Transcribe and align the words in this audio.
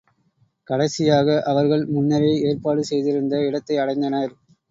கடைசியாக 0.67 1.27
அவர்கள், 1.43 1.83
முன்னரே 1.87 2.33
ஏற்பாடு 2.49 2.83
செய்திருந்த 2.83 3.43
இடத்தை 3.43 3.77
அடைந்தனர். 3.77 4.33